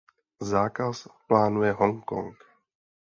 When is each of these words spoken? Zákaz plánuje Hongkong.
Zákaz 0.39 1.09
plánuje 1.27 1.71
Hongkong. 1.73 2.35